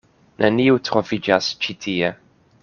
Neniu 0.45 0.79
troviĝas 0.87 1.51
ĉi 1.67 1.77
tie. 1.87 2.11